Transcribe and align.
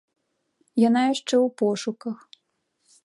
Яна 0.87 1.01
яшчэ 1.13 1.35
ў 1.45 1.53
пошуках. 1.63 2.17